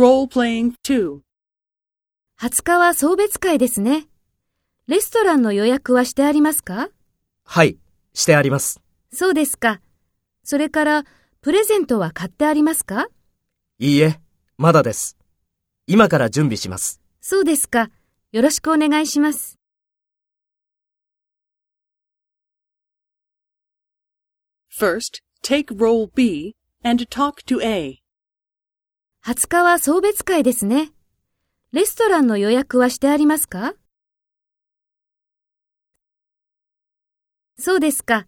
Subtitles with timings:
[0.00, 1.20] Role-playing 2.
[2.40, 4.06] 20日は送別会ですね。
[4.86, 6.88] レストランの予約はしてありますか？
[7.44, 7.76] はい、
[8.14, 8.80] してあります。
[9.12, 9.82] そうですか。
[10.42, 11.04] それから、
[11.42, 13.08] プレゼントは買ってありますか？
[13.78, 14.18] いいえ、
[14.56, 15.18] まだです。
[15.86, 17.02] 今から準備します。
[17.20, 17.90] そうですか。
[18.32, 19.58] よろしくお願いします。
[24.74, 27.98] First, take role B and talk to A.
[29.22, 30.92] 20日は送別会ですね。
[31.72, 33.74] レストランの予約はしてありますか？
[37.58, 38.26] そうですか。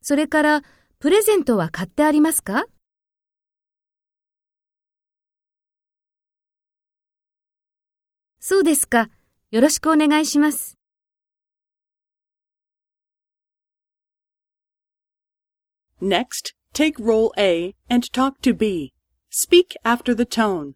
[0.00, 0.62] それから、
[0.98, 2.64] プレゼントは買ってありますか？
[8.40, 9.10] そうですか。
[9.50, 10.78] よろしくお願いします。
[16.00, 18.94] Next, take role A and talk to B.
[19.34, 20.74] Speak after the tone.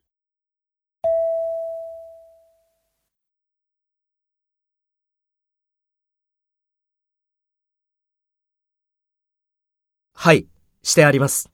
[10.15, 10.47] はい、
[10.83, 11.51] してあります。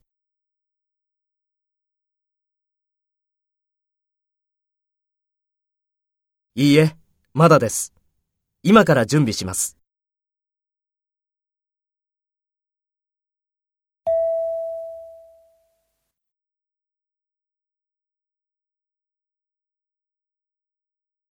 [6.54, 6.96] いいえ、
[7.34, 7.92] まだです。
[8.62, 9.81] 今から準備します。